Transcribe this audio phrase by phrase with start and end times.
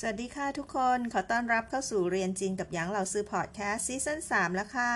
[0.00, 4.92] สวัสดีค่ะทุกคน ขอต้อนรับเข้าสู่เรียนจีนกับหยางเหล่าซื้อพอดแคสต์ซีซั่น3แล้วค่ะ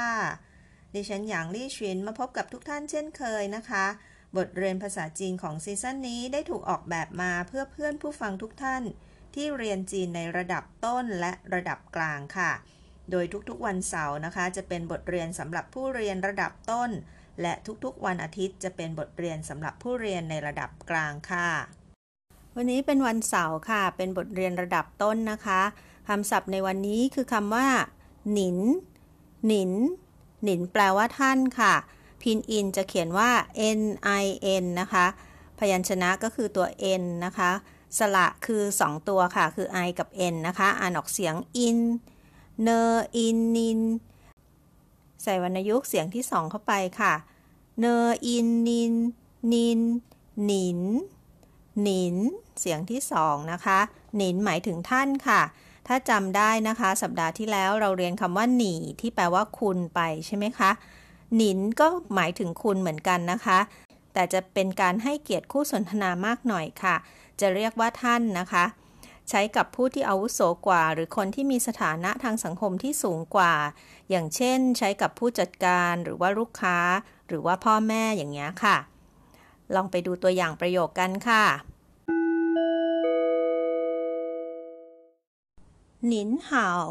[0.94, 3.86] ดิฉันหยางลี่ชินมาพบกับทุกท่านเช่นเคยนะคะ
[4.36, 8.82] บทเรียนภาษาจีนของซีซั่นนี้ได้ถูกออกแบบมาเพื่อเพื่อนผู้ฟังทุกท่าน
[9.34, 12.52] ที่เรียนจีนในระดับต้นและระดับกลางค่ะ
[13.10, 16.90] โดยทุกๆวันเสาร์นะคะ จะเป็นบทเรียนสำหรับผู้เรียนระดับต้น
[17.42, 17.52] และ
[17.84, 21.79] ทุกๆวันอาทิตย์จะเป็นบทเรียนสำหรับผู้เรียนในระดับกลางค่ะ
[22.56, 25.60] วันนี้เป็นวันเสาร์ค่ะ เป็นบทเรียนระดับต้นนะคะ
[26.08, 27.68] คำศัพท์ในวันนี้คือคำว่า
[28.32, 28.58] หนิน
[29.46, 29.72] หนิน
[30.44, 31.74] หนินแปลว่าท่านค่ะ
[32.22, 33.30] พินอินจะเขียนว่า
[33.78, 33.82] n
[34.22, 34.24] i
[34.62, 35.06] n นะคะ
[35.58, 36.66] พยัญชนะก็คือตัว
[37.02, 37.50] n นะคะ
[37.98, 41.78] สระคือ 2 ตัวค่ะ คือ i กับ n นะคะ อ่านออกเสียงอิน
[42.62, 42.68] เน
[43.16, 43.80] อินนิน
[45.22, 47.14] ใส่วรรณยุกต์เสียงที่สองเข้าไปค่ะ
[47.78, 47.86] เน
[48.26, 48.94] อินนิน
[49.52, 49.80] นิน
[50.44, 50.80] หนิน
[51.82, 52.16] หนิน
[52.60, 53.78] เสียงที่สองนะคะ
[54.16, 55.42] หนินหมายถึงท่านค่ะ
[55.86, 60.70] ถ้าจำได้นะคะ สัปดาห์ที่แล้วเราเรียนคำว่าหนีที่แปลว่าคุณไปใช่ไหมคะ
[61.36, 63.58] หนินก็หมายถึงคุณเหมือนกันนะคะ
[64.12, 66.96] แต่จะเป็นการให้เกียรติคู่สนทนามากหน่อยค่ะ
[67.40, 68.64] จะเรียกว่าท่านนะคะ
[69.28, 73.54] ใช้กับผู้ที่อาวุโสกว่า หรือคนที่มีสถานะทางสังคมที่สูงกว่า
[74.10, 76.78] อย่างเช่น ใช้กับผู้จัดการหรือว่าลูกค้า
[77.28, 78.76] หรือว่าพ่อแม่อย่างเงี้ยค่ะ
[79.74, 81.44] ลองไปดูตัวอย่างประโยคกันค่ะ
[86.06, 86.82] หนินห่าว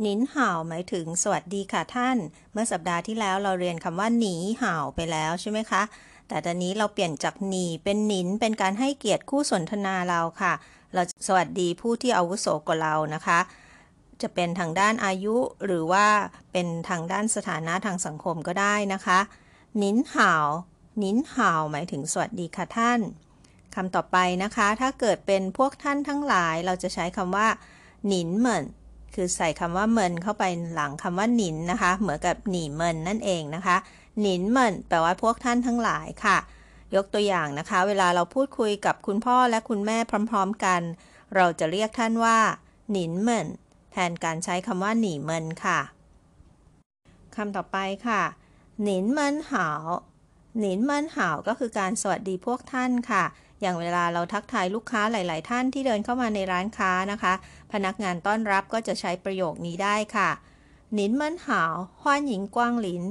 [0.00, 2.18] หนินห่าวหมายถึงสวัสดีค่ะท่าน
[2.52, 5.82] เมื่อสัปดาห์ที่แล้วเราเรียนคำว่าหนีห่าวไปแล้วใช่ไหมคะ
[6.28, 10.52] แต่ตอนนี้เราเปลี่ยนจากหนีเป็นหนินเป็นการให้เกียรติคู่สนทนาเราค่ะ
[10.94, 13.38] เราสวัสดีผู้ที่อาวุโสกว่าเรานะคะ
[14.22, 15.36] จะเป็นทางด้านอายุ
[15.66, 16.06] หรือว่า
[16.52, 19.18] เป็นทางด้านสถานะทางสังคมก็ได้นะคะ
[19.76, 20.46] หนินห่าว
[21.02, 23.00] นินห่าวหมายถึงสวัสดีค่ะท่าน
[23.74, 27.48] คำต่อไปนะคะ ถ้าเกิดเป็นพวกท่านทั้งหลาย เราจะใช้คำว่า
[28.06, 28.64] หนินเหมิน
[29.14, 30.44] คือใส่คำว่าเหมินเข้าไป
[30.74, 33.76] หลังคำว่าหนินนะคะ เหมือนกับหนีเหมินนั่นเองนะคะ
[34.20, 36.38] หนินเหมินแปลว่าพวกท่านทั้งหลายค่ะ
[36.94, 39.98] ยกตัวอย่างนะคะ เวลาเราพูดคุยกับคุณพ่อและคุณแม่
[40.30, 40.80] พร้อม ๆ กัน
[41.36, 42.38] เราจะเรียกท่านว่า
[42.90, 43.48] หนินเหมิน
[43.92, 45.80] แทนการใช้คำว่าหนีเหมินค่ะ
[47.36, 48.22] คำต่อไปค่ะ
[48.82, 49.82] หนินเหมินหาว
[50.58, 53.24] หนินเมินหาวก็คือการสวัสดีพวกท่านค่ะ
[53.60, 57.34] อย่างเวลาเราทักทายลูกค้าหลาย ๆ ท่านที่เดินเข้ามาในร้านค้านะคะ
[57.72, 60.30] พนักงานต้อนรับก็จะใช้ประโยคนี้ได้ค่ะ
[60.94, 63.04] หนินเมินหาวฮวนหญิงกวางหลิน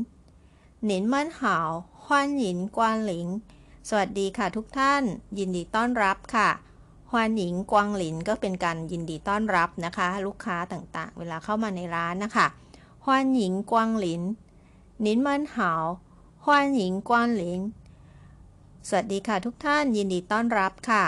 [0.85, 1.69] หนินเมินหาว
[2.05, 3.27] ฮวนหญิงกวางหลิน
[3.89, 5.03] สวัสดีค่ะทุกท่าน
[5.37, 6.49] ยินดีต้อนรับค่ะ
[7.11, 12.47] ฮวนหญิงกวางหลินก็เป็นการยินดีต้อนรับนะคะ ลูกค้าต่างๆ เวลาเข้ามาในร้านนะคะ
[13.05, 14.21] ฮวนหญิงกวางหลิน
[15.01, 15.83] หนินเมินหาว
[16.46, 16.48] 欢
[16.80, 17.10] 迎光
[17.40, 17.42] 临
[18.88, 21.04] สวัสดีค่ะทุกท่านยินดีต้อนรับค่ะ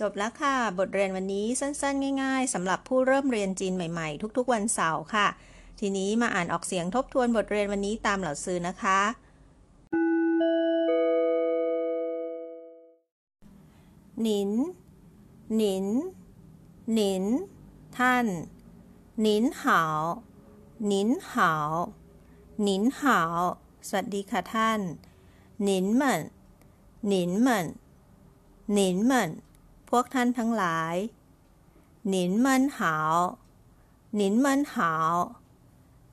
[0.00, 5.28] จบแล้วค่ะ บทเรียนวันนี้สั้นๆ ง่ายๆสำหรับผู้เริ่มเรียนจีนใหม่ๆ ทุกๆวันเสาร์ค่ะ
[5.80, 9.00] ทีนี้มาอ่านออกเสียงทบทวนบทเรียนวันนี้ตามเหล่าซื้อนะคะ
[14.22, 14.50] หนิน
[15.56, 15.86] หนิน
[16.94, 17.24] หนิน
[17.98, 18.26] ท่าน
[19.20, 20.00] หนินหาว
[20.86, 21.72] หนินหาว
[22.62, 23.38] หนินหาว
[23.88, 24.80] สวัสดีค่ะท่าน
[25.62, 26.22] หนินเหมิน
[27.08, 27.66] หนินเหมิน
[28.72, 29.30] หนินเหมิน
[29.90, 30.96] พวกท่านทั้งหลาย
[32.08, 33.14] หนินเหมินหาว
[34.16, 35.14] หนินเหมินหาว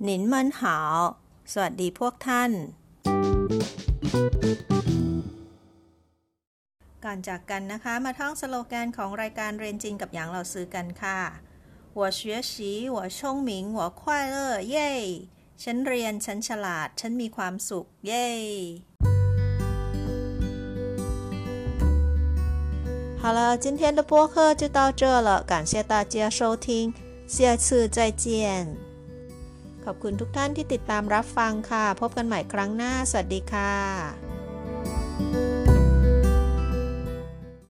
[0.04, 0.98] หนินเหมินหาว
[1.52, 2.52] สวัสดีพวกท่าน
[7.06, 11.20] ก่อนจากกันนะคะ มาท่องสโลแกนของรายการเรียนจีนกับหยางเราซื้อกันค่ะ
[11.98, 12.22] 我学
[12.52, 12.54] 习
[12.96, 14.76] 我聪明我快乐耶
[15.64, 18.30] ฉันเรียน ฉันฉลาด ฉันมีความสุข เย้
[23.22, 26.94] 好了，今天的播客就到这了，感谢大家收听，
[27.28, 28.26] 下次再见。
[29.84, 34.33] ขอบคุณทุกท่านที่ติดตามรับฟังค่ะ พบกันใหม่ครั้งหน้า สวัสดีค่ะ